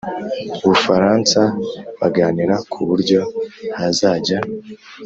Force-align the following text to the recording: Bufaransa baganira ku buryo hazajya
Bufaransa 0.67 1.41
baganira 1.99 2.55
ku 2.71 2.79
buryo 2.89 3.21
hazajya 3.77 4.39